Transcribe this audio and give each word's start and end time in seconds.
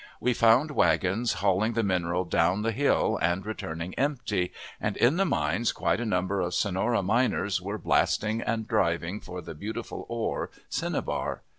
We 0.19 0.33
found 0.33 0.71
wagons 0.71 1.33
hauling 1.45 1.73
the 1.73 1.83
mineral 1.83 2.25
down 2.25 2.63
the 2.63 2.71
hill 2.71 3.19
and 3.21 3.45
returning 3.45 3.93
empty, 3.99 4.51
and 4.79 4.97
in 4.97 5.17
the 5.17 5.25
mines 5.27 5.71
quite 5.71 5.99
a 5.99 6.07
number 6.07 6.41
of 6.41 6.55
Sonora 6.55 7.03
miners 7.03 7.61
were 7.61 7.77
blasting 7.77 8.41
and 8.41 8.67
driving 8.67 9.19
for 9.19 9.41
the 9.43 9.53
beautiful 9.53 10.07
ore 10.09 10.49
(cinnabar). 10.69 11.43